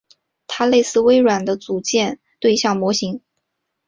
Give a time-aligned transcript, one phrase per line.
[0.47, 3.21] 它类似微软的组件对象模型。